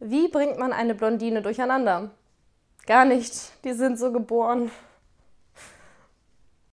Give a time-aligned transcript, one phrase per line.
[0.00, 2.10] Wie bringt man eine Blondine durcheinander?
[2.86, 4.70] Gar nicht, die sind so geboren.